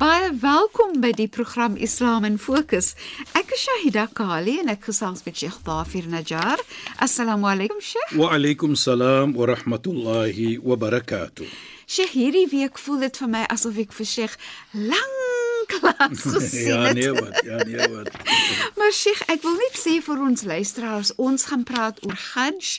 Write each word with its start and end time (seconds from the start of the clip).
Baie 0.00 0.30
welkom 0.40 0.94
by 1.02 1.10
die 1.12 1.26
program 1.28 1.74
Islam 1.76 2.24
in 2.24 2.38
Fokus. 2.40 2.94
Ek 3.36 3.50
is 3.52 3.66
Shahida 3.66 4.06
Kali 4.16 4.54
en 4.62 4.70
ek 4.72 4.86
gesels 4.88 5.20
met 5.26 5.36
Sheikh 5.36 5.58
Dafir 5.66 6.06
Najjar. 6.08 6.62
Assalamu 7.04 7.44
alaykum 7.50 7.82
Sheikh. 7.84 8.14
Wa 8.16 8.30
alaykum 8.32 8.72
salaam 8.80 9.34
wa 9.36 9.50
rahmatullahi 9.50 10.54
wa 10.64 10.78
barakatuh. 10.80 11.44
Sheikh, 11.84 12.16
hierdie 12.16 12.46
week 12.48 12.80
voel 12.80 13.04
dit 13.04 13.20
vir 13.20 13.28
my 13.28 13.44
asof 13.52 13.76
ek 13.84 13.92
vir 13.98 14.08
Sheikh 14.14 14.40
lank 14.72 15.76
lank 15.84 16.16
gesien 16.32 16.72
ja, 16.72 16.80
het. 16.88 16.96
nee 16.96 17.12
wat, 17.20 17.44
ja, 17.44 17.60
nee 17.68 17.92
wat. 17.92 18.08
Maar 18.80 18.96
Sheikh, 18.96 19.20
ek 19.28 19.44
wil 19.44 19.60
net 19.60 19.76
sê 19.84 20.00
vir 20.08 20.26
ons 20.30 20.48
luisteraars, 20.48 21.12
ons 21.20 21.48
gaan 21.52 21.68
praat 21.68 22.00
oor 22.08 22.16
Hajj 22.32 22.78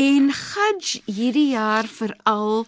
en 0.00 0.32
Hajj 0.32 1.02
hierdie 1.04 1.50
jaar 1.52 1.84
veral 2.00 2.64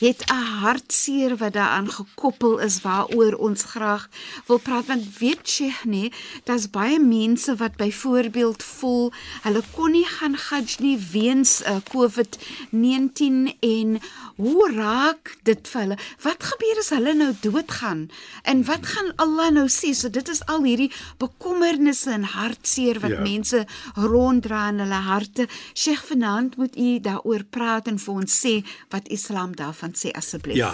het 0.00 0.24
'n 0.26 0.44
hartseer 0.64 1.36
wat 1.36 1.52
daaraan 1.52 1.90
gekoppel 1.90 2.58
is 2.58 2.80
waaroor 2.80 3.34
ons 3.34 3.62
graag 3.62 4.08
wil 4.46 4.58
praat 4.58 4.86
want 4.86 5.18
weet 5.18 5.48
Sheikh 5.48 5.84
nee, 5.84 6.12
daar's 6.44 6.70
baie 6.70 7.00
mense 7.00 7.56
wat 7.56 7.76
byvoorbeeld 7.76 8.62
voel 8.62 9.12
hulle 9.42 9.62
kon 9.70 9.90
nie 9.90 10.06
gaan 10.06 10.34
Hajj 10.34 10.76
nie 10.78 10.98
weens 11.12 11.62
uh, 11.62 11.76
COVID-19 11.92 13.58
en 13.60 14.00
hoe 14.40 14.70
raak 14.72 15.36
dit 15.42 15.68
vir 15.68 15.80
hulle? 15.80 15.96
Wat 16.22 16.44
gebeur 16.52 16.78
as 16.80 16.90
hulle 16.94 17.14
nou 17.14 17.32
doodgaan? 17.40 18.06
En 18.42 18.64
wat 18.64 18.86
gaan 18.86 19.12
Allah 19.16 19.50
nou 19.52 19.66
sê? 19.68 19.92
So 19.94 20.10
dit 20.10 20.28
is 20.28 20.40
al 20.46 20.64
hierdie 20.64 20.92
bekommernisse 21.18 22.10
en 22.10 22.24
hartseer 22.24 23.00
wat 23.00 23.10
Ja. 23.10 23.16
ja. 23.16 23.22
mense 23.22 23.66
ronddra 23.94 24.68
in 24.68 24.78
hulle 24.78 25.02
harte. 25.10 25.48
Sheikh 25.74 26.04
vanaand 26.12 26.56
moet 26.56 26.76
u 26.76 27.00
daaroor 27.00 27.44
praat 27.50 27.86
en 27.86 27.98
vir 27.98 28.14
ons 28.14 28.40
sê 28.46 28.54
wat 28.88 29.08
Islam 29.08 29.56
daarvan 29.56 29.89
sê 29.94 30.10
asseblief. 30.14 30.56
Ja. 30.56 30.72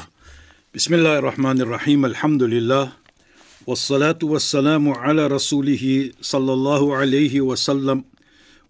Bismillahir 0.75 1.23
Rahmanir 1.23 1.69
Rahim. 1.69 2.05
Alhamdulillah. 2.05 2.93
والصلاة 3.67 4.19
والسلام 4.23 4.89
على 4.89 5.27
رسوله 5.27 6.11
صلى 6.23 6.53
الله 6.53 6.97
عليه 6.97 7.41
وسلم 7.41 8.05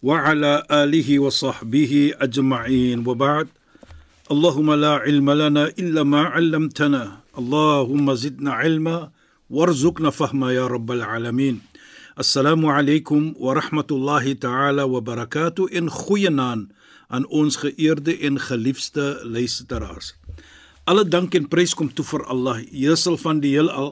وعلى 0.03 0.53
آله 0.71 1.19
وصحبه 1.19 2.13
أجمعين 2.17 2.99
وبعد 3.09 3.49
اللهم 4.31 4.73
لا 4.73 4.95
علم 5.05 5.31
لنا 5.31 5.65
إلا 5.67 6.03
ما 6.03 6.23
علمتنا 6.23 7.03
اللهم 7.39 8.15
زدنا 8.15 8.53
علما 8.53 9.11
وارزقنا 9.51 10.11
فهما 10.11 10.53
يا 10.53 10.67
رب 10.67 10.91
العالمين 10.93 11.61
السلام 12.19 12.67
عليكم 12.67 13.35
ورحمة 13.37 13.87
الله 13.91 14.33
تعالى 14.33 14.83
وبركاته 14.83 15.69
إن 15.79 15.91
خينان 15.91 16.69
aan 17.07 17.27
ons 17.31 17.57
geëerde 17.63 18.19
en 18.19 18.41
geliefde 18.41 19.21
luisteraars. 19.23 20.17
Alle 20.87 21.03
dank 21.03 21.35
en 21.35 21.49
prys 21.51 21.73
kom 21.75 21.89
toe 21.91 22.05
vir 22.07 22.23
Allah, 22.31 22.61
Heersel 22.71 23.17
van 23.19 23.41
die 23.43 23.57
heelal. 23.57 23.89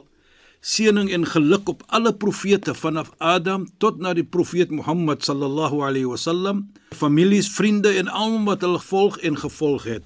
Seëning 0.63 1.09
en 1.11 1.25
geluk 1.27 1.67
op 1.67 1.81
alle 1.91 2.13
profete 2.15 2.71
vanaf 2.71 3.09
Adam 3.19 3.65
tot 3.83 3.97
na 3.99 4.13
die 4.15 4.23
profeet 4.23 4.69
Mohammed 4.71 5.25
sallallahu 5.27 5.81
alayhi 5.83 6.07
wasallam, 6.07 6.61
families, 6.95 7.49
vriende 7.51 7.91
en 7.99 8.07
almal 8.07 8.53
wat 8.53 8.63
hulle 8.63 8.79
volg 8.79 9.17
en 9.27 9.35
gevolg 9.41 9.83
het. 9.91 10.05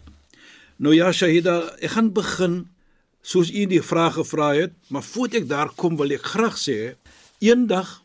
Nou 0.81 0.95
ja, 0.95 1.11
Shahida, 1.13 1.59
ek 1.77 1.93
gaan 1.93 2.09
begin 2.15 2.55
soos 3.21 3.51
u 3.53 3.67
die 3.69 3.83
vraag 3.85 4.17
gevra 4.17 4.47
het, 4.57 4.73
maar 4.89 5.05
voordat 5.05 5.43
ek 5.43 5.47
daar 5.51 5.69
kom 5.77 5.99
wil 5.99 6.15
ek 6.15 6.25
graag 6.25 6.57
sê, 6.57 6.95
eendag 7.37 7.99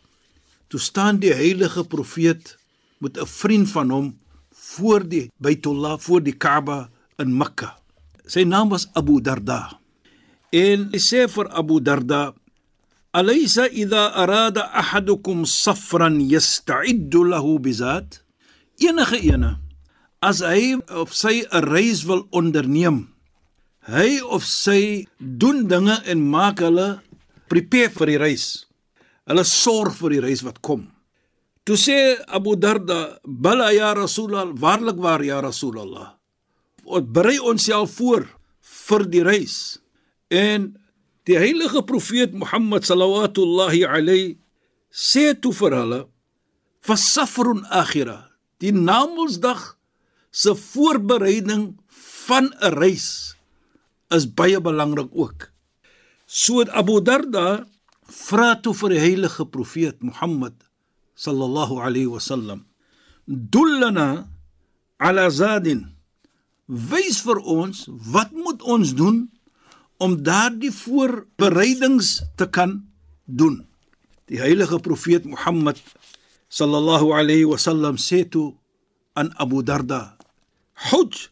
toe 0.69 0.83
staan 0.83 1.23
die 1.25 1.33
heilige 1.33 1.87
profeet 1.89 2.59
met 3.01 3.17
'n 3.17 3.33
vriend 3.33 3.73
van 3.73 3.91
hom 3.91 4.13
voor 4.53 5.09
die 5.09 5.31
Baitullah, 5.41 5.97
voor 5.99 6.21
die 6.21 6.37
Kaaba 6.37 6.91
in 7.17 7.33
Mekka. 7.33 7.79
Sy 8.25 8.45
naam 8.49 8.73
was 8.73 8.89
Abu 8.97 9.21
Darda. 9.21 9.81
En 10.49 10.89
hy 10.93 11.01
sê 11.01 11.27
vir 11.29 11.49
Abu 11.53 11.81
Darda: 11.85 12.33
"Alaysa 13.13 13.69
idha 13.69 14.17
arada 14.17 14.71
ahadukum 14.73 15.45
safran 15.45 16.21
yasta'iddu 16.21 17.29
lahu 17.29 17.59
bizat?" 17.61 18.25
Enige 18.81 19.21
ene 19.21 19.61
as 20.25 20.41
hy 20.41 20.81
of 20.89 21.13
sy 21.13 21.45
'n 21.45 21.65
reis 21.69 22.09
wil 22.09 22.25
onderneem, 22.33 23.13
hy 23.87 24.21
of 24.25 24.43
sy 24.43 25.05
doen 25.21 25.69
dinge 25.69 26.01
en 26.09 26.21
maak 26.25 26.65
hulle 26.65 27.05
prepare 27.49 27.93
vir 27.93 28.07
die 28.07 28.21
reis. 28.25 28.47
Hulle 29.29 29.45
sorg 29.45 29.93
vir 30.01 30.11
die 30.17 30.25
reis 30.25 30.43
wat 30.43 30.63
kom. 30.65 30.89
Toe 31.65 31.77
sê 31.77 32.17
Abu 32.29 32.57
Darda, 32.57 33.21
"Bala 33.25 33.73
ya 33.73 33.93
Rasulullah, 33.95 34.53
waarlik 34.53 34.97
waar 34.97 35.23
ya 35.25 35.41
Rasulullah. 35.41 36.17
Berei 36.85 37.39
onsself 37.41 37.97
voor 37.99 38.29
vir 38.61 39.05
die 39.11 39.23
reis." 39.23 39.79
En 40.29 40.75
die 41.25 41.39
heilige 41.39 41.83
profeet 41.83 42.33
Mohammed 42.33 42.85
sallallahu 42.85 43.85
alayhi 43.87 44.39
sê 44.91 45.35
toe 45.35 45.53
vir 45.53 45.73
hulle, 45.73 46.01
"Fasafrun 46.81 47.65
akhira." 47.71 48.31
Die 48.61 48.73
Namedsdag 48.73 49.77
se 50.31 50.55
voorbereiding 50.55 51.77
van 52.27 52.55
'n 52.61 52.75
reis 52.79 53.37
is 54.11 54.27
baie 54.27 54.61
belangrik 54.61 55.11
ook. 55.13 55.51
So 56.27 56.63
Abu 56.63 57.03
Darda 57.03 57.67
vra 58.09 58.55
toe 58.61 58.75
vir 58.75 58.91
die 58.95 59.03
heilige 59.03 59.47
profeet 59.47 60.03
Mohammed 60.03 60.55
sallallahu 61.15 61.81
alayhi 61.81 62.11
wasallam 62.11 62.65
dullana 63.27 64.27
ala 64.99 65.31
zadin 65.31 65.94
wys 66.67 67.21
vir 67.27 67.41
ons 67.41 67.85
wat 68.13 68.33
moet 68.33 68.63
ons 68.63 68.95
doen 68.97 69.25
om 70.03 70.17
daardie 70.23 70.73
voorbereidings 70.73 72.23
te 72.37 72.49
kan 72.49 72.83
doen 73.25 73.63
die 74.31 74.41
heilige 74.41 74.81
profeet 74.81 75.25
Mohammed 75.29 75.81
sallallahu 76.49 77.13
alayhi 77.13 77.49
wasallam 77.49 78.01
sê 78.01 78.25
toe 78.25 78.55
aan 79.15 79.33
Abu 79.37 79.63
Darda 79.63 80.17
hujj 80.91 81.29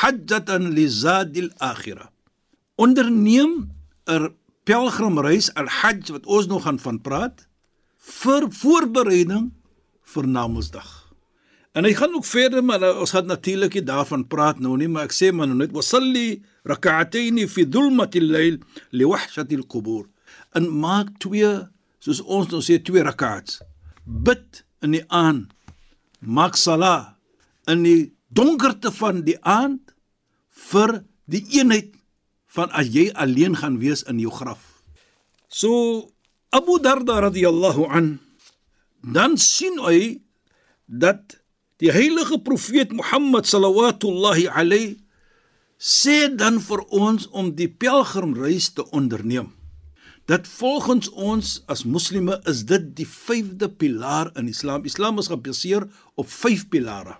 hajjatan 0.00 0.72
li 0.74 0.88
zadil 0.88 1.50
akhirah 1.58 2.08
onderneem 2.76 3.68
'n 4.06 4.34
pelgrimreis 4.64 5.50
al-hajj 5.54 6.12
wat 6.14 6.26
ons 6.26 6.46
nog 6.46 6.62
gaan 6.62 6.78
van 6.78 7.00
praat 7.00 7.46
vir 8.00 8.46
voorbereiding 8.50 9.50
vir 10.02 10.26
Namedsdag. 10.26 10.99
En 11.72 11.86
hy 11.86 11.92
gaan 11.94 12.14
ook 12.18 12.26
verder 12.26 12.64
maar 12.66 12.80
nou, 12.82 12.92
ons 13.04 13.12
gaan 13.14 13.28
natuurlik 13.30 13.76
nie 13.78 13.84
daarvan 13.86 14.24
praat 14.26 14.58
nou 14.58 14.74
nie, 14.78 14.88
maar 14.90 15.06
ek 15.06 15.14
sê 15.14 15.30
maar 15.30 15.46
nou 15.46 15.60
net 15.60 15.74
wasalli 15.74 16.40
rak'atayn 16.66 17.38
fi 17.48 17.66
dhulmati 17.66 18.22
al-layl 18.24 18.58
li 18.90 19.06
wahshati 19.06 19.60
al-qubur. 19.60 20.08
En 20.58 20.66
maak 20.66 21.14
twee 21.22 21.52
soos 22.02 22.22
ons 22.26 22.50
nou 22.50 22.62
sê 22.64 22.80
twee 22.82 23.04
rak'ats. 23.06 23.60
Bid 24.02 24.64
in 24.82 24.98
die 24.98 25.04
aand. 25.06 25.52
Maak 26.20 26.58
sala 26.58 27.16
in 27.70 27.84
die 27.86 28.10
donkerte 28.34 28.90
van 28.90 29.22
die 29.26 29.38
aand 29.46 29.94
vir 30.70 31.00
die 31.30 31.44
eenheid 31.54 31.94
van 32.50 32.72
as 32.74 32.90
jy 32.90 33.10
alleen 33.14 33.54
gaan 33.56 33.78
wees 33.78 34.02
in 34.10 34.18
jou 34.18 34.32
graf. 34.34 34.82
So 35.46 36.10
Abu 36.50 36.80
Darda 36.82 37.20
radhiyallahu 37.22 37.86
an 37.94 38.16
dan 39.06 39.38
sien 39.38 39.78
hy 39.86 40.18
dat 40.90 41.39
die 41.80 41.92
heilige 41.92 42.38
profeet 42.44 42.92
Mohammed 42.92 43.48
sallallahu 43.48 44.48
alayhi 44.52 44.98
sê 45.80 46.28
dan 46.28 46.60
vir 46.60 46.82
ons 46.92 47.26
om 47.32 47.54
die 47.56 47.68
pelgrimreis 47.68 48.68
te 48.76 48.84
onderneem. 48.92 49.48
Dat 50.28 50.46
volgens 50.46 51.08
ons 51.10 51.62
as 51.66 51.86
moslime 51.88 52.36
is 52.46 52.66
dit 52.68 52.84
die 52.98 53.08
5de 53.08 53.70
pilaar 53.80 54.30
in 54.36 54.48
Islam. 54.52 54.84
Islam 54.84 55.18
is 55.18 55.30
gebaseer 55.32 55.88
op 56.14 56.28
5 56.28 56.68
pilare. 56.68 57.16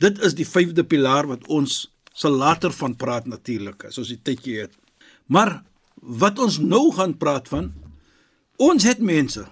Dit 0.00 0.18
is 0.24 0.34
die 0.34 0.48
5de 0.48 0.82
pilaar 0.82 1.28
wat 1.28 1.44
ons 1.46 1.92
sal 2.14 2.32
later 2.32 2.72
van 2.72 2.96
praat 2.96 3.28
natuurlik 3.28 3.84
as 3.90 4.00
ons 4.00 4.08
die 4.08 4.22
tydjie 4.22 4.64
het. 4.64 4.72
Maar 5.28 5.60
wat 6.00 6.40
ons 6.40 6.58
nou 6.58 6.88
gaan 6.96 7.14
praat 7.20 7.48
van 7.52 7.72
ons 8.56 8.84
het 8.84 8.98
mense 8.98 9.44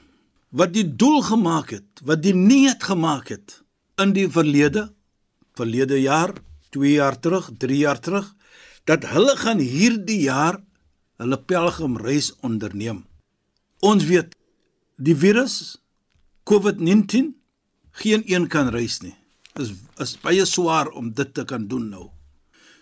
wat 0.53 0.73
die 0.73 0.85
doel 0.85 1.23
gemaak 1.25 1.71
het, 1.73 2.01
wat 2.05 2.23
die 2.25 2.35
niet 2.37 2.83
gemaak 2.85 3.29
het 3.33 3.62
in 4.01 4.13
die 4.17 4.29
verlede, 4.31 4.89
verlede 5.57 6.01
jaar, 6.01 6.35
2 6.73 6.93
jaar 6.97 7.19
terug, 7.21 7.51
3 7.59 7.77
jaar 7.77 8.01
terug, 8.01 8.33
dat 8.89 9.05
hulle 9.13 9.37
gaan 9.37 9.61
hierdie 9.61 10.23
jaar 10.25 10.59
hulle 11.21 11.39
pelgrimreis 11.39 12.33
onderneem. 12.43 13.05
Ons 13.83 14.07
weet 14.09 14.35
die 14.97 15.15
virus 15.17 15.79
COVID-19 16.49 17.33
geen 18.03 18.25
een 18.27 18.49
kan 18.49 18.73
reis 18.73 19.01
nie. 19.03 19.15
Is 19.61 19.75
is 20.01 20.17
baie 20.19 20.45
swaar 20.49 20.89
om 20.97 21.13
dit 21.13 21.35
te 21.35 21.45
kan 21.45 21.69
doen 21.69 21.91
nou. 21.93 22.09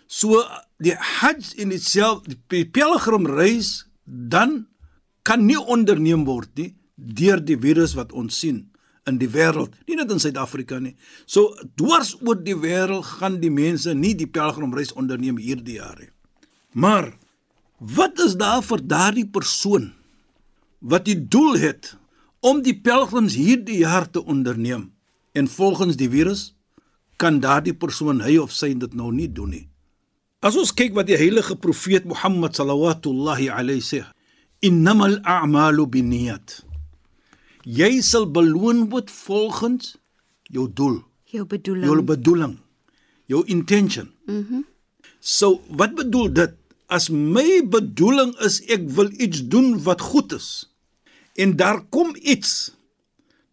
So 0.07 0.41
die 0.79 0.95
Hajj 0.95 1.53
in 1.61 1.71
itself, 1.71 2.23
die 2.49 2.65
pelgrimreis 2.65 3.85
dan 4.05 4.67
kan 5.23 5.45
nie 5.45 5.59
onderneem 5.59 6.25
word 6.25 6.49
nie 6.57 6.71
deur 6.95 7.41
die 7.43 7.57
virus 7.57 7.93
wat 7.97 8.13
ons 8.13 8.39
sien 8.39 8.70
in 9.09 9.17
die 9.17 9.29
wêreld, 9.31 9.73
nie 9.87 9.97
net 9.97 10.11
in 10.13 10.21
Suid-Afrika 10.21 10.77
nie. 10.79 10.93
So 11.25 11.55
dwars 11.79 12.13
oor 12.21 12.37
die 12.37 12.57
wêreld 12.57 13.07
gaan 13.17 13.39
die 13.41 13.53
mense 13.53 13.95
nie 13.97 14.13
die 14.17 14.29
pelgrimreis 14.29 14.93
onderneem 14.93 15.39
hierdie 15.41 15.79
jaar 15.79 15.97
nie. 15.99 16.11
Maar 16.73 17.11
wat 17.81 18.19
is 18.21 18.37
daar 18.37 18.61
vir 18.63 18.83
daardie 18.85 19.25
persoon 19.25 19.89
wat 20.79 21.05
die 21.09 21.17
doel 21.17 21.57
het 21.61 21.95
om 22.45 22.61
die 22.65 22.77
pelgrims 22.77 23.35
hierdie 23.37 23.81
jaar 23.81 24.07
te 24.09 24.21
onderneem 24.25 24.91
en 25.37 25.47
volgens 25.47 25.97
die 25.97 26.09
virus 26.09 26.51
kan 27.21 27.39
daardie 27.41 27.75
persoon 27.77 28.21
hy 28.25 28.37
of 28.41 28.53
sy 28.53 28.73
dit 28.73 28.95
nou 28.97 29.11
nie 29.13 29.29
doen 29.29 29.53
nie. 29.53 29.65
As 30.41 30.57
ons 30.57 30.73
kyk 30.73 30.95
wat 30.97 31.05
die 31.09 31.19
heilige 31.21 31.53
profeet 31.61 32.07
Mohammed 32.09 32.57
sallallahu 32.57 33.49
alayhi 33.53 33.81
sê, 33.85 34.01
innamal 34.65 35.19
a'malu 35.21 35.85
binniyat. 35.85 36.61
Jy 37.65 38.01
sal 38.01 38.25
beloon 38.31 38.89
word 38.89 39.11
volgens 39.11 39.95
jou 40.49 40.67
doel, 40.73 41.01
Jou 41.31 41.45
bedoeling. 41.45 41.85
jou 41.85 42.01
bedoeling, 42.03 42.57
jou 43.27 43.43
intention. 43.45 44.11
Mhm. 44.25 44.37
Mm 44.49 44.65
So 45.23 45.61
wat 45.69 45.93
bedoel 45.93 46.31
dit? 46.33 46.53
As 46.89 47.09
my 47.09 47.61
bedoeling 47.69 48.33
is 48.41 48.55
ek 48.65 48.87
wil 48.89 49.11
iets 49.21 49.43
doen 49.47 49.77
wat 49.83 50.01
goed 50.01 50.33
is 50.33 50.65
en 51.37 51.53
daar 51.55 51.83
kom 51.93 52.15
iets 52.17 52.73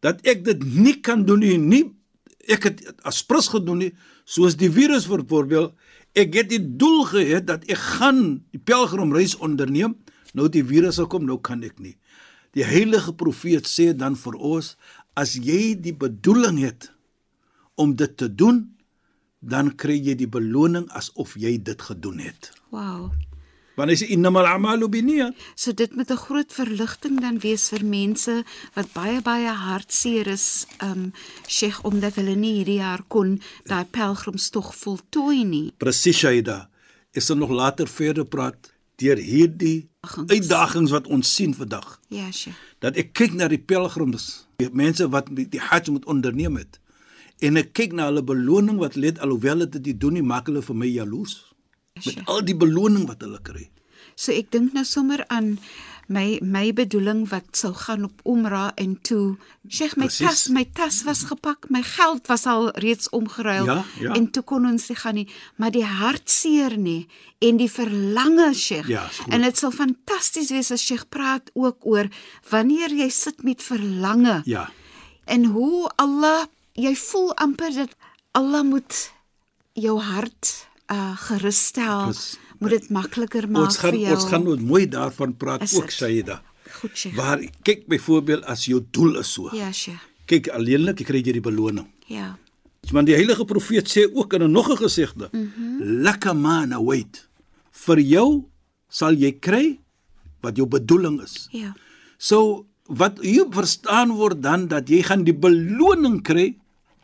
dat 0.00 0.24
ek 0.26 0.44
dit 0.44 0.64
nie 0.64 0.94
kan 1.00 1.26
doen 1.28 1.38
nie, 1.44 1.58
nie 1.58 1.84
ek 2.48 2.64
het 2.64 2.80
as 3.04 3.20
prins 3.22 3.50
gedoen 3.52 3.78
nie, 3.84 3.90
soos 4.24 4.56
die 4.56 4.70
virus 4.72 5.04
voorbeeld, 5.06 5.74
ek 6.16 6.34
het 6.40 6.48
die 6.48 6.62
doel 6.80 7.04
gehad 7.04 7.46
dat 7.46 7.68
ek 7.68 7.76
gaan 8.00 8.40
die 8.50 8.60
pelgrimreis 8.64 9.36
onderneem, 9.36 9.94
nou 10.32 10.48
die 10.48 10.64
virus 10.64 10.96
gekom, 10.96 11.26
nou 11.28 11.36
kan 11.38 11.62
ek 11.62 11.76
nie. 11.78 11.98
Die 12.58 12.66
heilige 12.66 13.12
profeet 13.14 13.68
sê 13.70 13.92
dan 13.94 14.16
vir 14.18 14.34
ons, 14.34 14.72
as 15.14 15.36
jy 15.38 15.76
die 15.78 15.94
bedoeling 15.94 16.58
het 16.64 16.88
om 17.78 17.92
dit 17.94 18.16
te 18.18 18.26
doen, 18.26 18.64
dan 19.38 19.70
kry 19.78 19.94
jy 19.94 20.16
die 20.18 20.26
beloning 20.26 20.88
asof 20.98 21.36
jy 21.38 21.54
dit 21.62 21.82
gedoen 21.86 22.18
het. 22.18 22.50
Wow. 22.74 23.12
Want 23.78 23.92
hy 23.92 23.96
sê 24.00 24.08
innamal 24.10 24.48
a'malu 24.50 24.88
binniyat. 24.90 25.38
So 25.54 25.70
dit 25.70 25.94
moet 25.94 26.10
'n 26.10 26.18
groot 26.18 26.50
verligting 26.52 27.20
dan 27.20 27.38
wees 27.38 27.68
vir 27.70 27.84
mense 27.84 28.42
wat 28.74 28.90
baie 28.92 29.22
baie 29.22 29.54
hartseer 29.54 30.26
is, 30.26 30.66
um 30.82 31.12
Sheikh 31.46 31.84
omdat 31.84 32.18
hulle 32.18 32.34
nie 32.34 32.58
hierdie 32.58 32.82
jaar 32.82 33.04
kon 33.06 33.40
daai 33.70 33.84
pelgrimstog 33.84 34.74
voltooi 34.74 35.44
nie. 35.44 35.72
Presies 35.78 36.18
Shaida. 36.18 36.68
Ek 37.14 37.22
sal 37.22 37.36
nog 37.36 37.50
later 37.50 37.86
verder 37.86 38.24
praat 38.24 38.72
deur 38.98 39.20
hierdie 39.22 39.88
Uitdagings. 40.02 40.30
uitdagings 40.32 40.90
wat 40.94 41.06
ons 41.06 41.30
sien 41.34 41.54
vandag. 41.54 42.00
Ja, 42.10 42.30
Sheikh. 42.32 42.56
Dat 42.82 42.98
ek 42.98 43.12
kyk 43.18 43.34
na 43.38 43.48
die 43.50 43.60
pelgrims, 43.60 44.46
die 44.62 44.70
mense 44.72 45.08
wat 45.12 45.30
die 45.34 45.60
Hajj 45.62 45.90
moet 45.94 46.06
onderneem 46.10 46.58
het. 46.58 46.80
En 47.42 47.56
ek 47.60 47.72
kyk 47.78 47.94
na 47.94 48.08
hulle 48.10 48.24
beloning 48.26 48.80
wat 48.82 48.96
let 48.98 49.18
alhoewel 49.22 49.62
dit 49.68 49.78
dit 49.84 50.00
doen 50.00 50.18
nie 50.18 50.22
maak 50.26 50.50
hulle 50.50 50.62
vir 50.62 50.78
my 50.78 50.90
jaloers. 50.90 51.36
Met 51.98 52.04
Sheikh. 52.04 52.26
al 52.30 52.42
die 52.46 52.56
beloning 52.58 53.06
wat 53.10 53.22
hulle 53.22 53.38
kry. 53.42 53.68
So 54.18 54.34
ek 54.34 54.50
dink 54.54 54.74
nou 54.74 54.84
sommer 54.86 55.22
aan 55.30 55.58
my 56.08 56.38
my 56.42 56.72
bedoeling 56.72 57.26
wat 57.28 57.44
sou 57.56 57.74
gaan 57.76 58.04
op 58.04 58.20
Umrah 58.24 58.70
en 58.80 58.94
toe 59.02 59.36
Sheikh 59.68 59.96
my 60.00 60.06
Precies. 60.08 60.26
tas 60.26 60.48
my 60.48 60.64
tas 60.74 61.02
was 61.04 61.22
gepak, 61.28 61.66
my 61.70 61.82
geld 61.82 62.26
was 62.28 62.46
al 62.46 62.70
reeds 62.80 63.08
omgeruil 63.12 63.66
Ja, 63.66 63.84
ja. 64.00 64.14
en 64.16 64.30
toe 64.30 64.42
kon 64.42 64.66
ons 64.66 64.88
nie 64.88 64.96
gaan 64.96 65.14
nie, 65.14 65.28
maar 65.56 65.70
die 65.70 65.84
hartseer 65.84 66.78
nie 66.78 67.06
en 67.44 67.56
die 67.60 67.68
verlange 67.70 68.54
Sheikh. 68.54 68.88
Ja, 68.88 69.04
en 69.28 69.42
dit 69.44 69.56
sal 69.58 69.70
fantasties 69.70 70.50
wees 70.50 70.70
as 70.72 70.82
Sheikh 70.86 71.08
praat 71.08 71.50
ook 71.54 71.84
oor 71.86 72.08
wanneer 72.50 72.90
jy 72.90 73.08
sit 73.10 73.42
met 73.44 73.62
verlange 73.62 74.40
Ja. 74.44 74.70
en 75.26 75.44
hoe 75.44 75.90
Allah 75.96 76.46
jy 76.74 76.94
voel 76.96 77.34
amper 77.34 77.74
dat 77.74 77.96
Allah 78.32 78.62
moet 78.64 79.10
jou 79.74 79.98
hart 80.00 80.66
uh 80.90 81.12
gerusstel, 81.20 82.04
Pres- 82.08 82.38
moet 82.58 82.70
dit 82.70 82.88
makliker 82.90 83.48
maak 83.48 83.64
Ons 83.70 83.76
gaan 83.78 83.94
vir 83.94 84.00
jou. 84.00 84.14
ons 84.14 84.24
gaan 84.24 84.44
nooit 84.44 84.60
mooi 84.60 84.84
daarvan 84.88 85.36
praat 85.36 85.62
Is 85.62 85.74
ook 85.76 85.88
dit? 85.90 85.92
Shaida. 85.92 86.42
Goed, 86.80 86.96
Sheikh. 86.96 87.16
Waar 87.16 87.40
kyk 87.62 87.86
byvoorbeeld 87.88 88.44
as 88.44 88.64
jou 88.68 88.82
doel 88.90 89.18
is 89.18 89.32
so. 89.32 89.48
Ja, 89.56 89.72
Sheikh. 89.72 90.02
Kyk 90.28 90.48
alleenlik 90.52 91.04
kry 91.08 91.22
jy 91.24 91.32
die 91.32 91.40
beloning. 91.44 91.86
Ja. 92.06 92.36
Want 92.92 93.06
die 93.06 93.14
heilige 93.16 93.44
profeet 93.44 93.88
sê 93.88 94.04
ook 94.12 94.32
in 94.34 94.42
'n 94.42 94.50
nog 94.52 94.70
'n 94.70 94.76
gesegde: 94.76 95.28
mm 95.32 95.52
-hmm. 95.56 96.02
"Lekker 96.02 96.36
man, 96.36 96.84
wait. 96.84 97.28
Vir 97.70 97.98
jou 98.00 98.44
sal 98.88 99.14
jy 99.14 99.32
kry 99.32 99.78
wat 100.40 100.56
jou 100.56 100.66
bedoeling 100.66 101.22
is." 101.22 101.48
Ja. 101.50 101.74
So 102.18 102.66
wat 102.86 103.18
hier 103.20 103.46
verstaan 103.50 104.10
word 104.10 104.42
dan 104.42 104.68
dat 104.68 104.88
jy 104.88 105.02
gaan 105.02 105.24
die 105.24 105.34
beloning 105.36 106.22
kry 106.22 106.56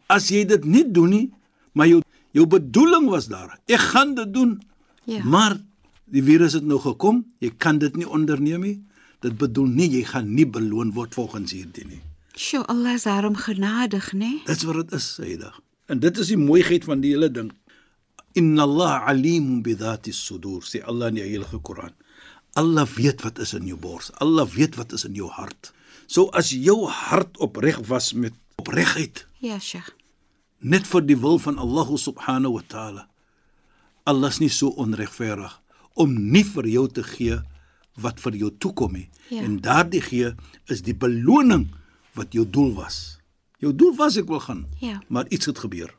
as 0.07 0.29
jy 0.29 0.45
dit 0.45 0.65
nie 0.65 0.85
doen 0.91 1.11
nie, 1.11 1.31
maar 1.73 1.87
jou 1.87 2.03
jou 2.33 2.47
bedoeling 2.47 3.09
was 3.09 3.27
daar. 3.27 3.59
Ek 3.67 3.79
gaan 3.81 4.15
dit 4.15 4.35
doen. 4.35 4.61
Ja. 5.07 5.25
Maar 5.25 5.57
die 6.05 6.23
virus 6.23 6.53
het 6.53 6.65
nou 6.65 6.79
gekom, 6.81 7.25
jy 7.41 7.51
kan 7.59 7.79
dit 7.79 7.97
nie 7.97 8.09
onderneem 8.09 8.61
nie. 8.65 8.77
Dit 9.25 9.37
bedoel 9.41 9.67
nie 9.73 9.89
jy 9.91 10.03
gaan 10.05 10.35
nie 10.35 10.47
beloon 10.47 10.93
word 10.93 11.15
volgens 11.17 11.53
hierdie 11.53 11.85
nie. 11.89 12.01
Sjoe, 12.37 12.65
Allah 12.67 12.95
is 12.99 13.05
daarom 13.07 13.37
genadig, 13.39 14.13
né? 14.13 14.41
Dit's 14.47 14.65
wat 14.67 14.81
dit 14.83 14.93
is, 14.99 15.07
Saida. 15.15 15.53
En 15.87 16.01
dit 16.01 16.19
is 16.19 16.33
die 16.33 16.37
mooiheid 16.41 16.85
van 16.85 17.01
die 17.05 17.13
hele 17.15 17.31
ding. 17.31 17.53
Inna 18.35 18.63
Allah 18.67 19.05
alimun 19.09 19.63
bi 19.63 19.75
dhati 19.79 20.13
sudur, 20.13 20.65
sê 20.67 20.81
Allah 20.83 21.13
in 21.13 21.21
die 21.21 21.23
heilige 21.29 21.61
Koran. 21.63 21.93
Allah 22.59 22.87
weet 22.97 23.23
wat 23.23 23.39
is 23.39 23.55
in 23.55 23.67
jou 23.67 23.79
bors. 23.79 24.11
Allah 24.23 24.47
weet 24.51 24.75
wat 24.79 24.93
is 24.93 25.05
in 25.07 25.15
jou 25.15 25.29
hart. 25.31 25.73
So 26.07 26.29
as 26.35 26.51
jou 26.51 26.85
hart 26.91 27.39
opreg 27.39 27.79
was 27.89 28.13
met 28.13 28.35
opregheid, 28.59 29.27
Ja, 29.41 29.59
Sheikh. 29.59 29.93
net 30.59 30.87
vir 30.87 31.01
die 31.07 31.17
wil 31.17 31.39
van 31.39 31.59
Allah 31.59 31.87
subhanahu 31.97 32.53
wa 32.59 32.63
taala. 32.67 33.09
Allah 34.05 34.29
is 34.29 34.41
nie 34.43 34.53
so 34.53 34.69
onregverdig 34.81 35.53
om 35.95 36.15
nie 36.15 36.45
vir 36.45 36.67
jou 36.69 36.85
te 36.93 37.05
gee 37.07 37.39
wat 38.03 38.21
vir 38.21 38.37
jou 38.37 38.51
toekom 38.59 38.97
nie. 38.99 39.09
Ja. 39.31 39.45
En 39.47 39.61
daardie 39.63 40.03
gee 40.03 40.33
is 40.73 40.83
die 40.83 40.97
beloning 40.97 41.69
wat 42.19 42.35
jou 42.35 42.45
doel 42.45 42.75
was. 42.75 43.19
Jou 43.63 43.73
doel 43.73 43.95
was 43.97 44.19
ek 44.21 44.29
wil 44.29 44.43
gaan. 44.45 44.65
Ja. 44.83 44.99
Maar 45.09 45.31
iets 45.33 45.47
het 45.47 45.59
gebeur. 45.63 45.95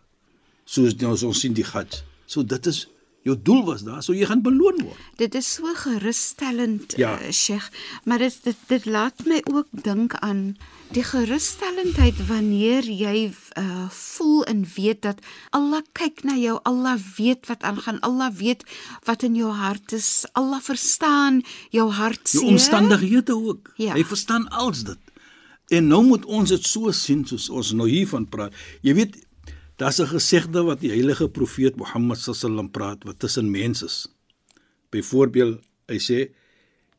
Soos 0.66 0.96
so 1.00 1.28
ons 1.32 1.40
sien 1.40 1.54
die 1.54 1.66
gat. 1.66 2.04
So 2.26 2.44
dit 2.44 2.68
is 2.68 2.86
jou 3.26 3.36
doel 3.42 3.64
was 3.66 3.82
daar, 3.84 4.04
so 4.06 4.14
jy 4.14 4.26
gaan 4.30 4.44
beloon 4.46 4.78
word. 4.86 4.98
Dit 5.18 5.36
is 5.36 5.48
so 5.58 5.72
gerusstellend, 5.76 6.94
Ja. 6.98 7.16
uh, 7.22 7.32
Sheikh, 7.32 7.70
maar 8.06 8.22
dit 8.22 8.38
dit 8.44 8.56
dit 8.68 8.86
laat 8.86 9.26
my 9.26 9.42
ook 9.52 9.68
dink 9.72 10.14
aan 10.22 10.56
die 10.94 11.04
gerusstellendheid 11.04 12.20
wanneer 12.28 12.84
jy 12.86 13.32
uh 13.58 13.90
voel 13.90 14.44
en 14.46 14.62
weet 14.76 15.02
dat 15.02 15.20
Allah 15.52 15.82
kyk 15.94 16.24
na 16.24 16.36
jou, 16.38 16.60
Allah 16.64 16.98
weet 17.18 17.48
wat 17.48 17.64
aangaan, 17.64 18.00
Allah 18.00 18.30
weet 18.38 18.64
wat 19.04 19.24
in 19.24 19.36
jou 19.36 19.52
hart 19.52 19.92
is, 19.92 20.26
Allah 20.34 20.62
verstaan 20.62 21.42
jou 21.72 21.90
hartseer. 21.92 22.42
Die 22.42 22.50
omstandighede 22.50 23.36
ook. 23.36 23.74
Ja. 23.78 23.94
Hy 23.94 24.04
verstaan 24.06 24.48
alles 24.50 24.84
dit. 24.84 24.98
En 25.68 25.88
nou 25.88 26.04
moet 26.06 26.26
ons 26.26 26.50
dit 26.50 26.64
so 26.66 26.92
sien 26.92 27.26
soos 27.26 27.50
ons 27.50 27.72
nou 27.74 27.90
hiervan 27.90 28.28
praat. 28.30 28.54
Jy 28.86 28.94
weet, 28.94 29.16
daar's 29.78 30.00
'n 30.00 30.08
gesegde 30.08 30.64
wat 30.64 30.80
die 30.80 30.90
heilige 30.90 31.30
profeet 31.30 31.76
Mohammed 31.76 32.18
sallam 32.18 32.72
praat 32.72 33.04
wat 33.04 33.20
tussen 33.20 33.52
mense 33.52 33.86
is. 33.86 34.08
Byvoorbeeld, 34.90 35.60
hy 35.88 36.00
sê: 36.00 36.32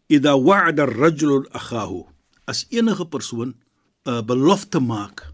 "Idha 0.06 0.38
wa'ada 0.38 0.82
ar-rajulu 0.82 1.46
akhahu" 1.50 2.04
As 2.44 2.66
enige 2.68 3.06
persoon 3.06 3.54
'n 4.04 4.24
belofte 4.26 4.80
maak 4.80 5.32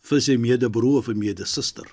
vir 0.00 0.20
sy 0.20 0.36
medebroer 0.36 0.98
of 0.98 1.06
medesuster 1.06 1.86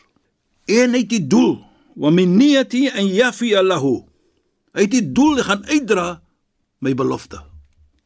en 0.69 0.93
hy 0.93 1.01
het 1.01 1.09
die 1.09 1.25
doel 1.25 1.57
wa 1.99 2.11
min 2.13 2.37
niyati 2.37 2.87
an 2.93 3.09
yafi 3.09 3.55
lahu. 3.65 4.05
Hy 4.75 4.85
het 4.85 4.93
die 4.93 5.05
doel 5.11 5.41
gaan 5.43 5.65
uitdra 5.65 6.21
my 6.85 6.93
belofte 6.93 7.41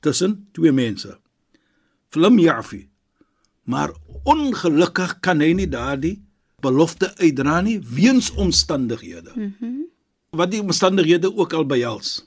tussen 0.04 0.48
twee 0.56 0.72
mense. 0.72 1.18
Flam 2.10 2.40
yafi. 2.40 2.88
Maar 3.64 3.94
ongelukkig 4.28 5.20
kan 5.24 5.42
hy 5.44 5.54
nie 5.56 5.68
daardie 5.68 6.18
belofte 6.64 7.12
uitdra 7.20 7.62
nie 7.62 7.80
weens 7.80 8.32
omstandighede 8.32 9.32
mm 9.36 9.56
-hmm. 9.60 9.82
wat 10.30 10.52
die 10.52 10.62
omstandighede 10.62 11.36
ook 11.36 11.54
al 11.54 11.66
behels. 11.66 12.24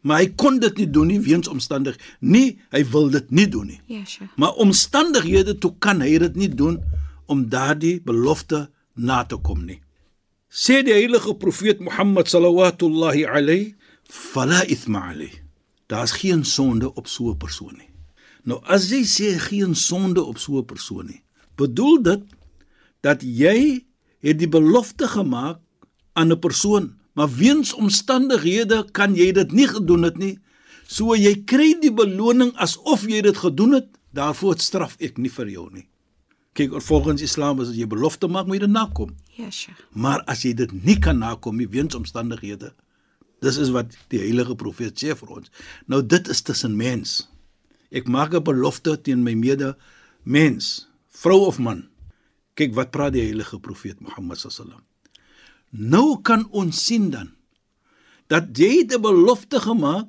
Maar 0.00 0.22
hy 0.22 0.28
kon 0.38 0.58
dit 0.62 0.76
nie 0.78 0.90
doen 0.90 1.10
nie 1.10 1.20
weens 1.20 1.48
omstandig. 1.48 1.98
Nie, 2.20 2.58
hy 2.70 2.84
wil 2.92 3.10
dit 3.10 3.30
nie 3.30 3.48
doen 3.50 3.66
nie. 3.66 3.80
Ja, 3.86 4.04
sure. 4.04 4.30
Maar 4.36 4.54
omstandighede 4.62 5.58
toe 5.58 5.74
kan 5.78 6.00
hy 6.00 6.18
dit 6.18 6.36
nie 6.36 6.48
doen 6.48 6.78
om 7.26 7.48
daardie 7.48 7.98
belofte 8.06 8.68
na 8.94 9.24
te 9.24 9.36
kom 9.36 9.64
nie. 9.66 9.80
Sê 10.48 10.80
die 10.86 10.94
heilige 10.94 11.34
profeet 11.36 11.82
Mohammed 11.84 12.30
sallallahu 12.30 13.26
alayhi 13.26 13.74
fala 14.08 14.62
ithma 14.64 15.10
alayhi. 15.10 15.42
Daar's 15.88 16.12
geen 16.20 16.44
sonde 16.44 16.94
op 16.94 17.08
so 17.08 17.30
'n 17.30 17.36
persoon 17.36 17.76
nie. 17.76 17.90
Nou 18.44 18.60
as 18.64 18.88
jy 18.90 19.02
sê 19.04 19.38
geen 19.38 19.74
sonde 19.74 20.22
op 20.24 20.38
so 20.38 20.58
'n 20.58 20.64
persoon 20.64 21.06
nie, 21.06 21.22
bedoel 21.56 22.02
dit 22.02 22.22
dat 23.00 23.22
jy 23.22 23.84
het 24.24 24.38
die 24.38 24.50
belofte 24.50 25.08
gemaak 25.08 25.60
aan 26.12 26.32
'n 26.32 26.38
persoon, 26.38 26.98
maar 27.14 27.30
weens 27.30 27.72
omstandighede 27.72 28.90
kan 28.92 29.14
jy 29.14 29.32
dit 29.32 29.52
nie 29.52 29.68
gedoen 29.68 30.02
het 30.02 30.18
nie. 30.18 30.38
So 30.86 31.14
jy 31.14 31.44
kry 31.44 31.76
die 31.80 31.92
beloning 31.92 32.52
asof 32.56 33.06
jy 33.06 33.20
dit 33.20 33.36
gedoen 33.36 33.72
het, 33.72 33.88
daarvoor 34.10 34.58
straf 34.58 34.96
ek 35.00 35.18
nie 35.18 35.30
vir 35.30 35.48
jou 35.48 35.70
nie. 35.72 35.88
Kyk, 36.52 36.80
volgens 36.82 37.22
Islam 37.22 37.60
as 37.60 37.70
jy 37.76 37.86
belofte 37.86 38.28
maak, 38.28 38.46
moet 38.46 38.54
jy 38.54 38.66
dit 38.66 38.70
nakom. 38.70 39.14
Ja, 39.36 39.50
sure. 39.50 39.76
Maar 39.92 40.22
as 40.26 40.42
jy 40.42 40.54
dit 40.54 40.72
nie 40.84 40.98
kan 40.98 41.18
nakom 41.18 41.56
nie 41.56 41.68
weens 41.68 41.94
omstandighede, 41.94 42.72
dis 43.40 43.56
is 43.56 43.70
wat 43.70 43.94
die 44.08 44.18
heilige 44.18 44.56
profeet 44.56 44.98
sê 44.98 45.14
vir 45.14 45.28
ons. 45.28 45.50
Nou 45.86 46.02
dit 46.02 46.28
is 46.28 46.42
tussen 46.42 46.76
mens. 46.76 47.28
Ek 47.90 48.08
maak 48.08 48.34
'n 48.34 48.42
belofte 48.42 49.00
teen 49.00 49.22
my 49.22 49.34
mede 49.34 49.76
mens, 50.24 50.88
vrou 51.08 51.46
of 51.46 51.58
man. 51.58 51.87
Kyk 52.58 52.74
wat 52.74 52.90
praat 52.90 53.14
die 53.14 53.22
heilige 53.22 53.60
profeet 53.62 54.00
Mohammed 54.02 54.40
sallam. 54.42 54.82
Nou 55.70 56.18
kan 56.26 56.48
ons 56.50 56.74
sien 56.74 57.10
dan 57.14 57.34
dat 58.28 58.50
jy 58.58 58.84
'n 58.84 59.00
belofte 59.00 59.60
gemaak 59.60 60.08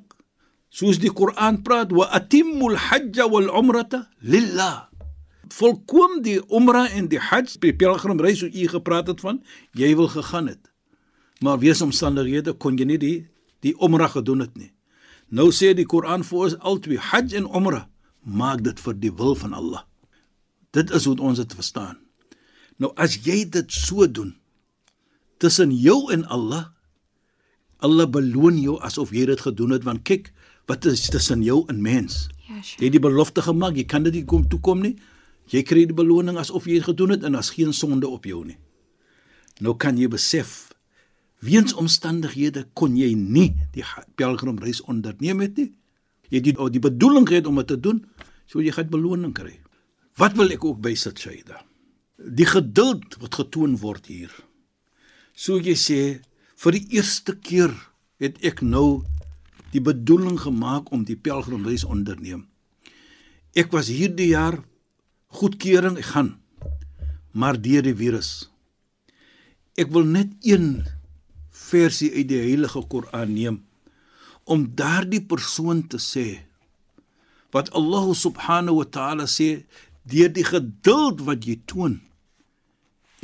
soos 0.68 0.98
die 0.98 1.12
Koran 1.12 1.62
praat 1.62 1.92
wa 1.92 2.06
atimmul 2.10 2.76
hajj 2.76 3.18
wal 3.30 3.48
umrata 3.58 4.08
lillah. 4.18 4.88
Volkom 5.50 6.22
die 6.22 6.38
umra 6.48 6.86
en 6.88 7.08
die 7.08 7.18
hajj, 7.18 7.58
die 7.58 7.74
pelgrimreis 7.74 8.42
wat 8.42 8.54
u 8.54 8.66
gepraat 8.68 9.06
het 9.06 9.20
van, 9.20 9.42
jy 9.74 9.96
wil 9.96 10.08
gegaan 10.08 10.46
het. 10.46 10.70
Maar 11.40 11.58
wees 11.58 11.82
omstandighede 11.82 12.52
kon 12.52 12.78
jy 12.78 12.84
nie 12.84 12.98
die 12.98 13.28
die 13.60 13.74
umra 13.82 14.08
gedoen 14.08 14.40
het 14.40 14.56
nie. 14.56 14.72
Nou 15.28 15.50
sê 15.50 15.74
die 15.74 15.86
Koran 15.86 16.24
vir 16.24 16.38
ons 16.38 16.58
albei 16.58 16.96
hajj 16.96 17.34
en 17.34 17.48
umra, 17.50 17.88
maak 18.22 18.62
dit 18.62 18.80
vir 18.80 18.94
die 18.94 19.12
wil 19.12 19.34
van 19.34 19.52
Allah. 19.52 19.84
Dit 20.70 20.90
is 20.90 21.04
hoe 21.04 21.16
ons 21.18 21.38
dit 21.38 21.54
verstaan. 21.54 21.98
Nou 22.80 22.92
as 22.96 23.18
jy 23.26 23.42
dit 23.52 23.72
so 23.72 24.06
doen 24.08 24.34
tussen 25.40 25.72
jou 25.72 26.10
en 26.12 26.24
Allah, 26.32 26.66
Allah 27.80 28.06
beloon 28.12 28.58
jou 28.60 28.78
asof 28.84 29.12
jy 29.16 29.26
dit 29.30 29.40
gedoen 29.40 29.72
het 29.76 29.84
want 29.88 30.04
kyk 30.08 30.32
wat 30.68 30.84
is 30.86 31.06
tussen 31.12 31.42
jou 31.42 31.62
en 31.72 31.80
mens. 31.82 32.26
Ja, 32.48 32.56
Jy 32.56 32.62
sure. 32.62 32.84
het 32.84 32.92
die 32.96 33.00
belofte 33.02 33.42
gemaak, 33.42 33.76
jy 33.78 33.84
kan 33.88 34.04
dit 34.06 34.14
nie 34.20 34.24
kom 34.28 34.44
toekom 34.48 34.82
nie. 34.84 34.94
Jy 35.50 35.62
kry 35.66 35.84
die 35.90 35.96
beloning 35.96 36.38
asof 36.38 36.66
jy 36.68 36.76
dit 36.78 36.86
gedoen 36.86 37.10
het 37.16 37.24
en 37.26 37.34
daar's 37.34 37.50
geen 37.56 37.72
sonde 37.74 38.08
op 38.08 38.24
jou 38.28 38.44
nie. 38.46 38.56
Nou 39.60 39.74
kan 39.76 39.98
jy 39.98 40.08
besef 40.08 40.68
weens 41.40 41.72
omstandighede 41.74 42.66
kon 42.76 42.96
jy 42.96 43.14
nie 43.16 43.50
die 43.74 43.84
pelgrimreis 44.20 44.82
onderneem 44.84 45.40
het 45.40 45.56
nie. 45.58 45.70
Jy 46.30 46.36
het 46.42 46.44
die, 46.50 46.54
die 46.76 46.84
bedoeling 46.84 47.26
gehad 47.28 47.48
om 47.50 47.56
dit 47.60 47.66
te 47.72 47.80
doen, 47.80 48.04
so 48.46 48.60
jy 48.62 48.70
gaan 48.76 48.90
beloning 48.92 49.32
kry. 49.34 49.56
Wat 50.20 50.36
wil 50.38 50.52
ek 50.54 50.64
ook 50.64 50.78
bysit 50.84 51.18
Shaida? 51.18 51.62
Die 52.20 52.46
geduld 52.46 53.16
wat 53.20 53.38
getoon 53.40 53.78
word 53.80 54.10
hier. 54.10 54.32
So 55.32 55.56
jy 55.56 55.76
sê 55.78 56.00
vir 56.60 56.76
die 56.76 56.98
eerste 56.98 57.36
keer 57.36 57.72
het 58.20 58.36
ek 58.44 58.60
nou 58.60 59.02
die 59.72 59.80
bedoeling 59.80 60.36
gemaak 60.42 60.90
om 60.92 61.06
die 61.08 61.16
pelgrimreis 61.16 61.86
onderneem. 61.86 62.44
Ek 63.56 63.72
was 63.72 63.88
hierdie 63.88 64.32
jaar 64.34 64.60
goedkeuring 65.32 65.96
ek 65.98 66.12
gaan 66.12 66.34
maar 67.32 67.54
deur 67.62 67.84
die 67.86 67.94
virus. 67.94 68.50
Ek 69.78 69.90
wil 69.94 70.04
net 70.04 70.32
een 70.42 70.82
versie 71.54 72.10
uit 72.16 72.28
die 72.30 72.42
Heilige 72.42 72.82
Koran 72.90 73.34
neem 73.34 73.60
om 74.50 74.66
daardie 74.74 75.22
persoon 75.22 75.84
te 75.86 76.00
sê 76.02 76.42
wat 77.54 77.70
Allah 77.78 78.10
subhanahu 78.18 78.80
wa 78.80 78.86
ta'ala 78.96 79.26
sê 79.30 79.62
deur 80.10 80.30
die 80.34 80.46
geduld 80.46 81.22
wat 81.26 81.46
jy 81.46 81.60
toon 81.70 82.00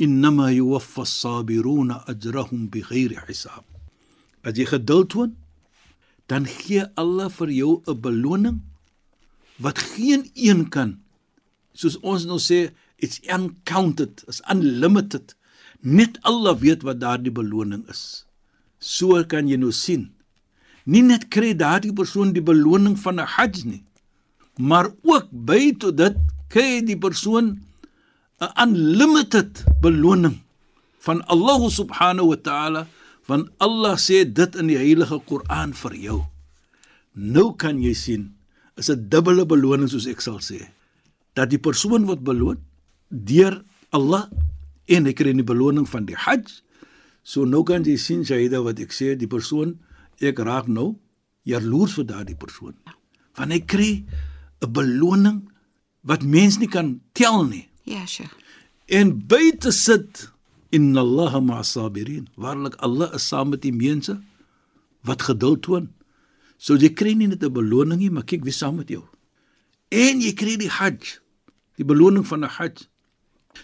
innama 0.05 0.51
yuwaffa 0.51 1.01
as-sabiruna 1.07 2.03
ajrahum 2.11 2.67
bighairi 2.73 3.17
hisab 3.27 3.65
as 4.43 4.53
jy 4.57 4.65
geduld 4.71 5.09
toon 5.13 5.31
dan 6.29 6.45
gee 6.45 6.85
Allah 7.01 7.29
vir 7.37 7.49
jou 7.61 7.73
'n 7.87 8.01
beloning 8.01 8.59
wat 9.59 9.79
geen 9.79 10.29
een 10.35 10.69
kan. 10.69 10.99
Soos 11.73 11.97
ons 12.01 12.25
nou 12.25 12.37
sê 12.37 12.69
it's 12.97 13.19
uncounted 13.35 14.23
is 14.27 14.41
unlimited. 14.51 15.35
Net 15.81 16.19
Allah 16.21 16.53
weet 16.59 16.83
wat 16.83 16.99
daardie 16.99 17.31
beloning 17.31 17.83
is. 17.89 18.25
So 18.79 19.23
kan 19.23 19.47
jy 19.47 19.57
nou 19.57 19.71
sien. 19.71 20.13
Nie 20.85 21.01
net 21.01 21.29
kry 21.33 21.55
daardie 21.55 21.93
persoon 21.93 22.33
die 22.33 22.43
beloning 22.51 22.99
van 22.99 23.15
'n 23.19 23.25
hajj 23.35 23.65
nie 23.65 23.87
maar 24.57 24.89
ook 25.01 25.27
by 25.31 25.71
tot 25.77 25.97
dit 25.97 26.17
kry 26.49 26.81
die 26.85 26.97
persoon 26.97 27.57
'n 28.41 28.51
unlimited 28.63 29.65
beloning 29.81 30.41
van 30.99 31.21
Allah 31.25 31.61
subhanahu 31.69 32.33
wa 32.33 32.39
ta'ala 32.39 32.81
want 33.27 33.49
Allah 33.59 33.95
sê 33.97 34.25
dit 34.25 34.51
in 34.55 34.67
die 34.71 34.77
heilige 34.77 35.19
Koran 35.25 35.73
vir 35.73 35.93
jou 35.95 36.19
nou 37.13 37.53
kan 37.57 37.81
jy 37.81 37.93
sien 37.93 38.23
is 38.77 38.89
'n 38.89 39.09
dubbele 39.09 39.45
beloning 39.45 39.89
soos 39.89 40.05
ek 40.05 40.21
sal 40.21 40.39
sê 40.39 40.69
dat 41.37 41.49
die 41.53 41.61
persoon 41.61 42.05
wat 42.09 42.21
beloon 42.25 42.57
deur 43.09 43.63
Allah 43.93 44.29
en 44.87 45.07
hy 45.07 45.13
kry 45.15 45.33
die 45.35 45.45
beloning 45.45 45.87
van 45.87 46.07
die 46.07 46.17
Hajj. 46.17 46.61
So 47.27 47.45
nou 47.45 47.63
kan 47.67 47.85
jy 47.85 47.97
sien 47.99 48.23
Shaida 48.27 48.63
wat 48.63 48.79
ek 48.83 48.95
sê, 48.95 49.15
die 49.19 49.29
persoon 49.29 49.77
ek 50.23 50.39
raak 50.43 50.71
nou 50.71 50.95
jaloers 51.47 51.95
vir 51.99 52.07
daardie 52.07 52.39
persoon. 52.39 52.75
Want 53.37 53.53
hy 53.53 53.61
kry 53.61 53.91
'n 54.63 54.71
beloning 54.73 55.51
wat 56.03 56.23
mens 56.23 56.57
nie 56.59 56.71
kan 56.71 57.01
tel 57.13 57.43
nie. 57.45 57.67
Ja, 57.87 58.05
sure. 58.05 58.29
En 58.85 59.13
buite 59.27 59.71
sit 59.71 60.27
inna 60.75 60.99
Allah 60.99 61.39
ma'asabirin. 61.39 62.27
Waarlik 62.35 62.75
Allah 62.83 63.13
is 63.15 63.27
saam 63.27 63.53
met 63.55 63.63
die 63.63 63.73
mense 63.75 64.17
wat 65.07 65.23
geduld 65.23 65.63
toon. 65.63 65.87
So 66.57 66.75
jy 66.75 66.91
kry 66.91 67.13
nie 67.15 67.27
net 67.27 67.43
'n 67.43 67.53
beloning 67.53 67.99
nie, 67.99 68.09
maar 68.09 68.27
kyk 68.27 68.43
wie 68.43 68.51
saam 68.51 68.75
met 68.75 68.89
jou. 68.89 69.03
En 69.89 70.21
jy 70.21 70.33
kry 70.33 70.57
die 70.57 70.69
Hajj, 70.69 71.19
die 71.77 71.85
beloning 71.85 72.27
van 72.27 72.43
'n 72.43 72.49
Hajj. 72.49 72.87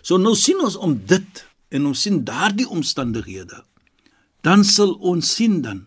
So 0.02 0.18
nou 0.18 0.36
sien 0.36 0.60
ons 0.60 0.76
om 0.76 1.02
dit 1.06 1.46
en 1.70 1.86
ons 1.86 2.02
sien 2.02 2.24
daardie 2.24 2.70
omstandighede. 2.70 3.64
Dan 4.42 4.64
sal 4.64 4.94
ons 4.94 5.36
sien 5.36 5.62
dan. 5.62 5.86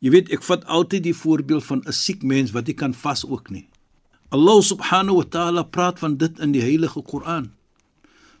Jy 0.00 0.10
weet 0.10 0.30
ek 0.30 0.42
vat 0.42 0.64
altyd 0.64 1.02
die 1.02 1.14
voorbeeld 1.14 1.64
van 1.64 1.82
'n 1.86 1.92
siek 1.92 2.22
mens 2.22 2.50
wat 2.50 2.66
nie 2.66 2.74
kan 2.74 2.94
vas 2.94 3.24
ook 3.24 3.50
nie. 3.50 3.68
Allah 4.33 4.61
subhanahu 4.61 5.21
wa 5.21 5.27
ta'ala 5.29 5.63
praat 5.63 5.99
van 5.99 6.17
dit 6.17 6.39
in 6.39 6.51
die 6.51 6.61
heilige 6.61 7.01
Koran. 7.05 7.51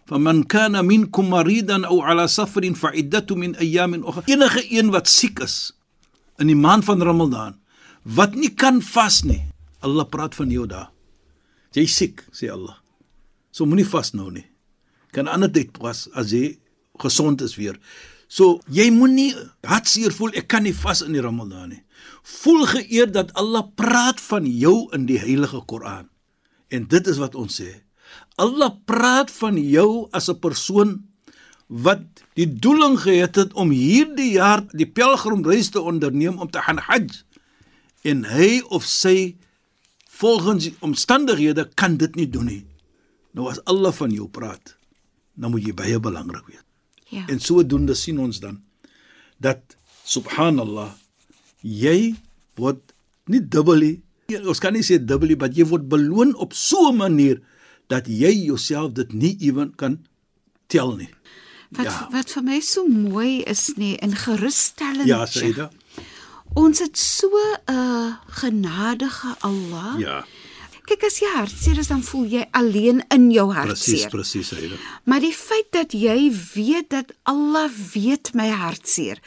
فمن 0.05 0.43
كان 0.43 0.85
منكم 0.85 1.29
مريضا 1.29 1.87
او 1.87 2.01
على 2.01 2.27
سفر 2.27 2.73
فعدته 2.73 3.35
من 3.35 3.55
ايام 3.55 4.03
اخرى 4.03 4.23
enige 4.27 4.71
een 4.71 4.91
wat 4.91 5.07
siek 5.07 5.39
is 5.39 5.71
in 6.39 6.47
die 6.47 6.55
maand 6.55 6.83
van 6.85 7.01
Ramadan 7.01 7.55
wat 8.03 8.35
nie 8.35 8.51
kan 8.51 8.81
vas 8.81 9.23
nie 9.23 9.41
Allah 9.79 10.05
praat 10.05 10.35
van 10.35 10.51
jou 10.51 10.67
daar 10.67 10.91
jy 11.75 11.87
siek 11.87 12.25
sê 12.35 12.51
Allah 12.51 12.75
so 13.51 13.65
moenie 13.65 13.87
vas 13.87 14.11
nou 14.13 14.27
nie 14.31 14.45
kan 15.15 15.27
ander 15.27 15.51
tyd 15.51 15.71
pas 15.79 16.09
as 16.19 16.35
jy 16.35 16.59
gesond 16.99 17.41
is 17.41 17.55
weer 17.55 17.79
so 18.27 18.59
jy 18.67 18.89
moenie 18.91 19.31
hartseer 19.63 20.11
voel 20.11 20.35
ek 20.35 20.51
kan 20.51 20.67
nie 20.67 20.75
vas 20.83 21.01
in 21.07 21.15
die 21.15 21.23
Ramadan 21.23 21.71
nie 21.71 21.83
voel 22.22 22.66
geëer 22.66 23.12
dat 23.12 23.32
Allah 23.32 23.66
praat 23.74 24.20
van 24.20 24.46
jou 24.46 24.88
in 24.96 25.06
die 25.06 25.18
heilige 25.18 25.60
Koran 25.66 26.08
en 26.68 26.88
dit 26.88 27.06
is 27.06 27.20
wat 27.22 27.34
ons 27.34 27.60
sê 27.60 27.70
Allah 28.36 28.70
praat 28.86 29.30
van 29.30 29.56
jou 29.58 30.08
as 30.12 30.28
'n 30.30 30.40
persoon 30.40 31.08
wat 31.68 32.02
die 32.34 32.48
doeling 32.48 32.96
gehad 33.00 33.36
het 33.36 33.52
om 33.52 33.70
hierdie 33.70 34.32
jaar 34.32 34.64
die 34.72 34.88
pelgrimreis 34.88 35.68
te 35.70 35.80
onderneem 35.80 36.38
om 36.38 36.50
te 36.50 36.62
gaan 36.62 36.78
Hajj 36.78 37.22
en 38.08 38.24
hy 38.24 38.62
of 38.72 38.84
sy 38.84 39.36
volgens 40.18 40.68
die 40.68 40.76
omstandighede 40.80 41.68
kan 41.74 41.96
dit 41.96 42.14
nie 42.18 42.28
doen 42.30 42.48
nie. 42.50 42.64
Nou 43.36 43.50
as 43.50 43.60
Allah 43.70 43.92
van 43.94 44.10
jou 44.14 44.26
praat, 44.28 44.74
dan 45.38 45.52
moet 45.54 45.66
jy 45.66 45.74
baie 45.76 45.98
belangrik 46.02 46.46
weet. 46.48 46.64
Ja. 47.08 47.26
En 47.30 47.40
sodoende 47.40 47.94
sien 47.94 48.18
ons 48.18 48.40
dan 48.42 48.62
dat 49.38 49.76
subhanallah 50.04 50.90
jy 51.62 52.14
word 52.56 52.80
nie 53.26 53.40
dubbelie 53.40 54.00
ons 54.46 54.58
kan 54.60 54.72
nie 54.72 54.82
sê 54.84 54.98
dubbelie 55.00 55.36
maar 55.36 55.50
jy 55.56 55.64
word 55.66 55.88
beloon 55.88 56.34
op 56.36 56.52
so 56.52 56.88
'n 56.90 56.96
manier 56.96 57.40
dat 57.88 58.06
jy 58.06 58.32
jouself 58.46 58.92
dit 58.92 59.12
nie 59.12 59.36
ewen 59.40 59.74
kan 59.76 59.98
tel 60.66 60.96
nie. 60.96 61.08
Wat 61.70 61.84
Ja. 61.86 62.08
wat 62.12 62.30
vir 62.30 62.42
my 62.42 62.60
so 62.60 62.86
mooi 62.86 63.42
is 63.42 63.72
nê 63.76 63.96
en 63.96 64.12
gerusstellend. 64.16 65.06
Ja. 65.06 65.26
Saida. 65.26 65.70
Ons 66.54 66.78
het 66.78 66.96
so 66.98 67.28
'n 67.28 67.72
uh, 67.72 68.14
genadige 68.26 69.34
Allah. 69.40 69.98
Ja, 69.98 70.24
Kyk 70.88 71.02
as 71.04 71.18
jy 71.20 71.28
hartseer 71.34 71.78
is 71.78 71.88
dan 71.88 72.02
voel 72.02 72.24
jy 72.26 72.46
alleen 72.50 73.02
in 73.12 73.30
jou 73.30 73.52
presies, 73.52 73.64
hartseer. 74.04 74.08
presies, 74.10 74.48
Saida. 74.48 74.74
Maar 75.04 75.20
die 75.20 75.32
feit 75.34 75.66
dat 75.70 75.92
jy 75.92 76.32
weet 76.54 76.88
dat 76.90 77.12
Allah 77.24 77.68
weet 77.92 78.32
my 78.34 78.48
hartseer. 78.48 79.18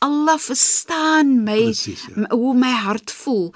Allah 0.00 0.38
verstaan 0.40 1.42
my 1.44 1.58
Presies, 1.68 2.06
ja. 2.08 2.28
hoe 2.36 2.54
my 2.56 2.70
hart 2.72 3.10
voel. 3.12 3.50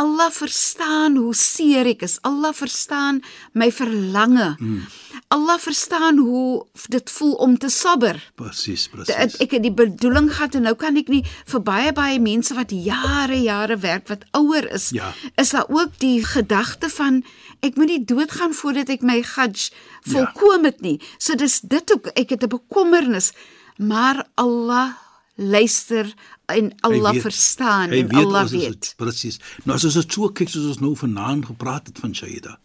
Allah 0.00 0.30
verstaan 0.32 1.16
hoe 1.20 1.34
seer 1.36 1.84
ek 1.90 2.06
is. 2.06 2.14
Allah 2.24 2.54
verstaan 2.56 3.18
my 3.52 3.68
verlange. 3.72 4.54
Hmm. 4.56 4.86
Allah 5.28 5.58
verstaan 5.60 6.16
hoe 6.18 6.64
dit 6.88 7.10
voel 7.10 7.34
om 7.44 7.58
te 7.60 7.68
sabber. 7.68 8.16
Presies, 8.40 8.86
presies. 8.88 9.36
Ek 9.44 9.52
het 9.52 9.62
die 9.66 9.74
bedoeling 9.76 10.30
gehad 10.32 10.56
en 10.56 10.64
nou 10.70 10.72
kan 10.80 10.96
ek 10.96 11.12
nie 11.12 11.20
vir 11.52 11.62
baie 11.68 11.92
baie 11.92 12.16
mense 12.22 12.56
wat 12.56 12.72
jare 12.72 13.36
jare 13.44 13.76
werk 13.84 14.08
wat 14.08 14.24
ouer 14.40 14.70
is, 14.72 14.88
Ja. 14.96 15.12
is 15.36 15.52
daar 15.52 15.68
ook 15.68 15.98
die 16.00 16.24
gedagte 16.24 16.88
van 16.88 17.20
ek 17.60 17.76
moet 17.76 17.92
nie 17.92 18.04
doodgaan 18.04 18.56
voordat 18.56 18.88
ek 18.88 19.02
my 19.04 19.20
Hajj 19.36 19.68
volkom 20.08 20.64
het 20.64 20.80
nie. 20.80 20.96
So 21.18 21.34
dis 21.36 21.60
dit 21.60 21.92
ook 21.92 22.06
ek 22.16 22.30
het 22.30 22.42
'n 22.42 22.48
bekommernis, 22.56 23.32
maar 23.76 24.24
Allah 24.34 24.96
luister 25.40 26.14
en 26.46 26.72
Allah 26.80 27.12
weet- 27.12 27.22
verstaan 27.22 27.90
en 27.90 28.10
Allah 28.10 28.42
ons 28.42 28.50
weet. 28.50 28.94
Presies. 28.96 29.38
Nou 29.64 29.76
as 29.76 29.84
ons 29.84 29.94
dit 29.94 30.12
so 30.12 30.28
kyk 30.28 30.48
soos 30.48 30.66
ons 30.66 30.80
nou 30.80 30.94
vanaand 30.96 31.46
gepraat 31.46 31.86
het 31.86 31.98
van 31.98 32.14
Shaida, 32.14 32.58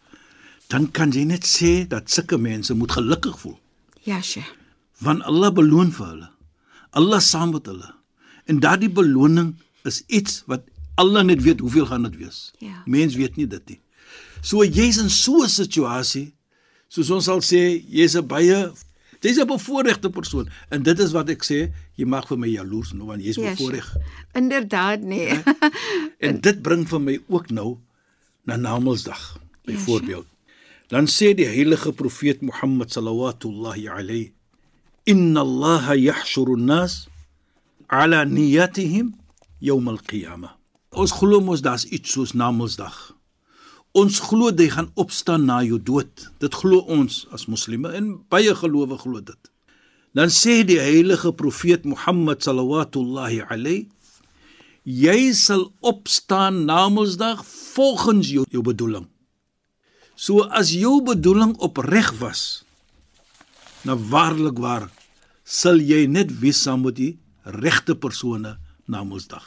dan 0.68 0.92
kan 0.92 1.12
jy 1.12 1.24
net 1.24 1.46
sê 1.46 1.88
dat 1.88 2.10
sulke 2.12 2.38
mense 2.38 2.74
moet 2.74 2.92
gelukkig 2.92 3.40
voel, 3.40 3.60
Ja, 4.04 4.22
Sheikh. 4.22 4.52
want 5.00 5.24
Allah 5.24 5.52
beloon 5.54 5.92
vir 5.92 6.06
hulle. 6.08 6.30
Allah 6.92 7.20
saam 7.20 7.52
met 7.52 7.66
hulle. 7.66 7.94
En 8.46 8.60
daardie 8.60 8.90
beloning 8.90 9.56
is 9.84 10.04
iets 10.08 10.44
wat 10.48 10.62
Allah 10.96 11.24
net 11.24 11.42
weet 11.44 11.60
hoeveel 11.60 11.86
gaan 11.86 12.04
dit 12.04 12.16
wees. 12.18 12.52
Ja. 12.60 12.84
Mens 12.86 13.16
weet 13.16 13.36
nie 13.36 13.48
dit 13.48 13.70
nie. 13.70 13.80
So 14.42 14.64
jy's 14.64 14.98
in 14.98 15.10
so 15.10 15.44
'n 15.44 15.50
situasie, 15.50 16.34
soos 16.88 17.10
ons 17.10 17.26
sal 17.26 17.40
sê, 17.42 17.84
jy's 17.90 18.16
'n 18.16 18.28
baie 18.28 18.72
jy's 19.26 19.42
'n 19.42 19.50
bevoorregte 19.50 20.10
persoon 20.10 20.50
en 20.70 20.84
dit 20.84 21.00
is 21.00 21.12
wat 21.12 21.30
ek 21.30 21.44
sê, 21.44 21.72
jy 21.98 22.06
mag 22.06 22.28
vir 22.28 22.38
my 22.38 22.48
jaloers 22.48 22.94
nou 22.94 23.08
want 23.10 23.24
jy's 23.24 23.36
Ja, 23.42 23.52
bevoorreg. 23.52 23.86
Sheikh. 23.92 24.34
Inderdaad 24.34 25.02
nee. 25.02 25.34
En 26.28 26.40
dit 26.42 26.62
bring 26.62 26.88
vir 26.88 27.02
my 27.02 27.20
ook 27.28 27.50
nou 27.50 27.78
na 28.46 28.56
Namedsdag 28.56 29.40
byvoorbeeld. 29.66 30.28
Dan 30.88 31.08
sê 31.10 31.34
die 31.34 31.50
heilige 31.50 31.92
profeet 31.94 32.42
Mohammed 32.42 32.92
sallallahu 32.94 33.90
alayhi 33.90 34.34
inna 35.06 35.42
Allah 35.42 35.96
yahshuru 35.98 36.54
an-nas 36.58 37.08
ala 37.90 38.26
niyatihim 38.26 39.14
yawm 39.62 39.88
al-qiyamah. 39.88 40.54
Ons 40.92 41.12
glo 41.14 41.42
mos 41.42 41.62
daar's 41.62 41.86
iets 41.86 42.12
soos 42.12 42.34
Namedsdag. 42.34 43.15
Ons 43.96 44.20
glo 44.20 44.52
jy 44.52 44.68
gaan 44.74 44.90
opstaan 45.00 45.46
na 45.48 45.62
jou 45.64 45.80
dood. 45.80 46.28
Dit 46.44 46.56
glo 46.60 46.84
ons 46.92 47.24
as 47.32 47.48
moslimme 47.48 47.94
en 47.96 48.18
baie 48.30 48.52
gelowe 48.52 48.98
glo 49.00 49.22
dit. 49.24 49.52
Dan 50.16 50.32
sê 50.32 50.64
die 50.68 50.80
heilige 50.80 51.32
profeet 51.36 51.86
Mohammed 51.88 52.44
sallallahu 52.44 53.44
alayhi 53.48 53.88
jy 54.86 55.34
sal 55.34 55.72
opstaan 55.82 56.66
na 56.66 56.86
Namedsdag 56.86 57.42
volgens 57.74 58.30
jou, 58.30 58.46
jou 58.52 58.62
bedoeling. 58.62 59.08
So 60.16 60.46
as 60.46 60.70
jou 60.72 61.02
bedoeling 61.04 61.56
opreg 61.58 62.12
was, 62.20 62.64
nou 63.84 63.98
waarlik 63.98 64.60
waar 64.62 64.92
sal 65.44 65.82
jy 65.82 66.06
net 66.08 66.30
wees 66.40 66.62
saam 66.62 66.86
met 66.86 67.00
die 67.00 67.16
regte 67.44 67.96
persone 67.96 68.56
na 68.88 69.02
Namedsdag. 69.02 69.44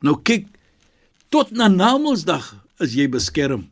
Nou 0.00 0.16
kyk 0.24 0.48
tot 1.28 1.52
na 1.52 1.68
Namedsdag 1.68 2.54
is 2.80 2.96
jy 2.96 3.08
beskerm. 3.12 3.71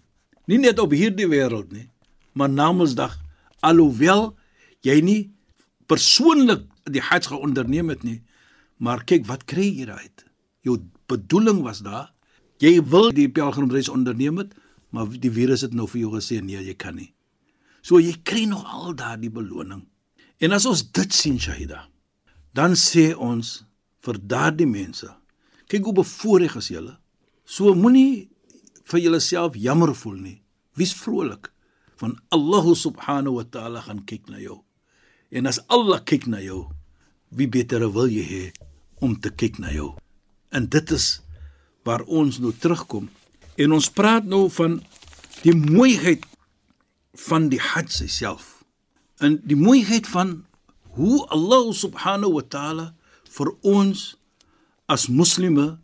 Nie 0.51 0.59
net 0.59 0.81
op 0.83 0.91
hierdie 0.91 1.29
wêreld 1.31 1.71
nie, 1.71 1.87
maar 2.35 2.51
Namedsdag 2.51 3.15
alhoewel 3.63 4.33
jy 4.83 4.97
nie 5.05 5.21
persoonlik 5.91 6.65
die 6.91 7.03
Hajj 7.05 7.29
geonderneem 7.31 7.93
het 7.93 8.03
nie, 8.07 8.19
maar 8.83 9.05
kyk 9.07 9.29
wat 9.29 9.45
kry 9.51 9.69
jy 9.69 9.87
daaruit? 9.87 10.25
Jou 10.67 10.81
bedoeling 11.11 11.63
was 11.63 11.85
daar. 11.87 12.11
Jy 12.61 12.81
wil 12.91 13.13
die 13.15 13.29
pelgrimreis 13.31 13.89
onderneem 13.93 14.41
het, 14.43 14.57
maar 14.91 15.07
die 15.07 15.31
virus 15.33 15.63
het 15.65 15.77
nou 15.77 15.87
vir 15.89 16.03
jou 16.03 16.15
gesê 16.17 16.41
nee, 16.43 16.59
jy 16.59 16.75
kan 16.75 16.99
nie. 16.99 17.13
So 17.83 18.01
jy 18.03 18.17
kry 18.27 18.45
nog 18.49 18.67
al 18.67 18.97
daardie 18.97 19.31
beloning. 19.33 19.85
En 20.41 20.57
as 20.57 20.67
ons 20.67 20.83
dit 20.83 21.15
sien 21.15 21.39
Shahida, 21.41 21.87
dan 22.57 22.75
sê 22.75 23.11
ons 23.15 23.61
vir 24.05 24.19
daardie 24.19 24.69
mense, 24.69 25.07
kyk 25.71 25.87
hoe 25.87 26.01
bevoorreg 26.01 26.57
is 26.59 26.73
julle. 26.73 26.97
So 27.45 27.75
moenie 27.77 28.30
vir 28.91 29.01
julleself 29.05 29.57
jammer 29.57 29.95
voel 29.95 30.19
nie. 30.19 30.39
Wees 30.77 30.95
vrolik 30.97 31.51
want 32.01 32.17
Allah 32.33 32.65
subhanahu 32.75 33.37
wa 33.37 33.45
ta'ala 33.45 33.83
gaan 33.85 34.05
kyk 34.09 34.31
na 34.33 34.41
jou. 34.41 34.63
En 35.31 35.47
as 35.47 35.61
Allah 35.69 36.01
kyk 36.01 36.27
na 36.33 36.41
jou, 36.41 36.71
wie 37.29 37.47
beter 37.47 37.85
wil 37.93 38.09
jy 38.09 38.25
hê 38.25 38.45
om 39.05 39.13
te 39.21 39.29
kyk 39.29 39.61
na 39.61 39.69
jou? 39.75 39.93
En 40.51 40.65
dit 40.65 40.95
is 40.97 41.21
waar 41.85 42.03
ons 42.09 42.41
nou 42.41 42.53
terugkom. 42.57 43.11
En 43.61 43.77
ons 43.77 43.91
praat 43.93 44.25
nou 44.25 44.49
van 44.57 44.81
die 45.45 45.55
mooiheid 45.55 46.25
van 47.29 47.51
die 47.53 47.61
Hajj 47.61 48.09
self. 48.09 48.65
En 49.21 49.37
die 49.45 49.59
mooiheid 49.59 50.09
van 50.09 50.41
hoe 50.97 51.21
Allah 51.29 51.69
subhanahu 51.77 52.41
wa 52.41 52.45
ta'ala 52.49 52.87
vir 53.37 53.53
ons 53.61 54.15
as 54.91 55.07
moslime 55.13 55.77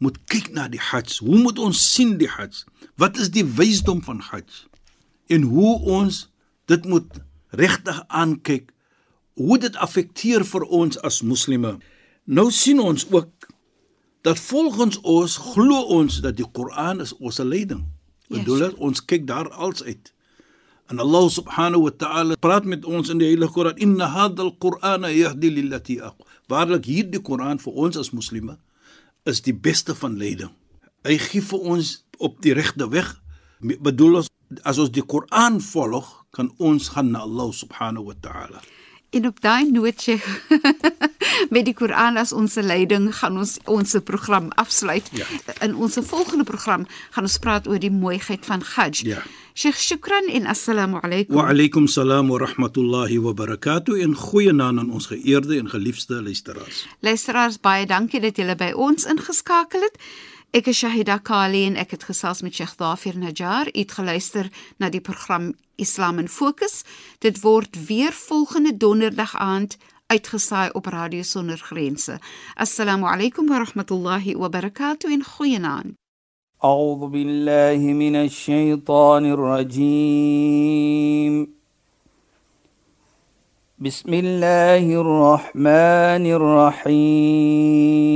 moet 0.00 0.16
kyk 0.32 0.48
na 0.56 0.66
die 0.72 0.80
Hajj. 0.80 1.20
Hoe 1.24 1.38
moet 1.44 1.60
ons 1.60 1.80
sien 1.92 2.16
die 2.20 2.28
Hajj? 2.28 2.64
Wat 3.00 3.18
is 3.20 3.30
die 3.32 3.44
wysdom 3.44 4.00
van 4.02 4.22
Hajj? 4.30 4.64
En 5.28 5.44
hoe 5.52 5.76
ons 6.00 6.24
dit 6.70 6.86
moet 6.88 7.20
regtig 7.50 7.98
aankyk 8.08 8.70
hoe 9.40 9.58
dit 9.58 9.76
affekteer 9.76 10.44
vir 10.44 10.64
ons 10.68 10.98
as 11.06 11.20
moslime. 11.24 11.76
Nou 12.24 12.48
sien 12.52 12.80
ons 12.80 13.06
ook 13.10 13.48
dat 14.26 14.40
volgens 14.40 15.00
ons 15.00 15.36
glo 15.54 15.82
ons 15.96 16.20
dat 16.24 16.36
die 16.36 16.48
Koran 16.48 17.00
is 17.04 17.14
ons 17.18 17.40
leiding. 17.40 17.84
Bedoel 18.30 18.66
yes. 18.66 18.74
ons 18.78 19.04
kyk 19.04 19.26
daar 19.28 19.48
als 19.50 19.82
uit. 19.84 20.12
En 20.90 20.98
Allah 20.98 21.28
subhanahu 21.30 21.86
wa 21.86 21.94
ta'ala 21.96 22.36
praat 22.40 22.66
met 22.68 22.84
ons 22.84 23.08
in 23.12 23.20
die 23.20 23.30
Heilige 23.30 23.52
Koran, 23.52 23.76
"Inna 23.76 24.06
hadha 24.10 24.42
al-Qur'ana 24.42 25.08
yahdi 25.08 25.50
lillati 25.50 26.00
aqwa." 26.00 26.26
Waarlik 26.48 26.84
hierdie 26.84 27.22
Koran 27.22 27.58
vir 27.58 27.72
ons 27.72 27.96
as 27.96 28.10
moslime 28.10 28.58
is 29.30 29.42
die 29.46 29.54
beste 29.54 29.94
van 29.96 30.18
leiding. 30.20 30.52
Hy 31.06 31.16
gee 31.22 31.44
vir 31.44 31.70
ons 31.74 31.94
op 32.20 32.40
die 32.44 32.54
regte 32.56 32.88
weg. 32.92 33.14
Bedoel 33.60 34.22
ons 34.22 34.30
as 34.66 34.80
ons 34.82 34.90
die 34.92 35.04
Koran 35.06 35.60
volg, 35.62 36.08
kan 36.34 36.50
ons 36.58 36.90
gaan 36.94 37.12
na 37.14 37.24
Allah 37.26 37.50
subhanahu 37.54 38.10
wa 38.10 38.16
ta'ala. 38.20 38.62
En 39.10 39.26
op 39.26 39.40
daai 39.42 39.70
nootjie 39.70 40.20
met 41.54 41.64
die 41.66 41.74
Koran 41.74 42.16
as 42.20 42.30
ons 42.32 42.54
leiding 42.54 43.08
gaan 43.18 43.38
ons 43.42 43.56
ons 43.66 43.96
program 44.06 44.50
afsluit. 44.54 45.10
Ja. 45.18 45.26
In 45.66 45.74
ons 45.74 45.98
volgende 46.12 46.46
program 46.46 46.86
gaan 47.10 47.26
ons 47.26 47.38
praat 47.42 47.66
oor 47.66 47.82
die 47.82 47.90
mooiheid 47.90 48.46
van 48.46 48.62
Hajj. 48.62 49.02
Ja. 49.08 49.22
Sheikh 49.54 49.82
Shukran 49.82 50.30
en 50.30 50.46
assalamu 50.46 51.02
alaykum. 51.02 51.34
Wa 51.36 51.48
alaykum 51.50 51.88
salaam 51.90 52.30
wa 52.30 52.38
rahmatullahi 52.38 53.18
wa 53.18 53.34
barakatuh 53.34 53.98
en 54.02 54.14
goeienaand 54.14 54.78
aan 54.78 54.92
ons 54.94 55.10
geëerde 55.10 55.58
en 55.58 55.68
geliefde 55.68 56.22
luisteraars. 56.22 56.86
Luisteraars, 57.00 57.58
baie 57.60 57.86
dankie 57.86 58.22
dat 58.22 58.38
julle 58.38 58.54
by 58.54 58.70
ons 58.78 59.10
ingeskakel 59.10 59.90
het. 59.90 59.98
Ek 60.51 60.67
is 60.67 60.79
Shahida 60.79 61.19
Kali 61.19 61.65
en 61.65 61.75
ek 61.75 61.91
het 61.91 62.03
gesels 62.03 62.41
met 62.41 62.53
Sheikh 62.55 62.75
Dafir 62.79 63.17
Najjar. 63.17 63.67
U 63.73 63.79
het 63.79 63.91
geluister 63.91 64.49
na 64.77 64.89
die 64.89 65.01
program 65.01 65.53
Islam 65.75 66.19
in 66.19 66.27
Fokus. 66.27 66.83
Dit 67.19 67.41
word 67.41 67.85
weer 67.87 68.11
volgende 68.11 68.77
donderdag 68.77 69.35
aand 69.35 69.77
uitgesaai 70.07 70.69
op 70.73 70.85
Radio 70.85 71.21
Sonder 71.21 71.57
Grense. 71.57 72.19
Assalamu 72.55 73.05
alaykum 73.05 73.47
wa 73.47 73.57
rahmatullahi 73.57 74.35
wa 74.37 74.49
barakatuh 74.49 75.11
en 75.11 75.23
goeienaand. 75.23 75.93
أعوذ 76.63 77.07
بالله 77.07 77.77
من 77.77 78.15
الشيطان 78.15 79.25
الرجيم 79.25 80.75
بسم 83.79 84.13
الله 84.13 85.01
الرحمن 85.01 86.25
الرحيم 86.95 88.15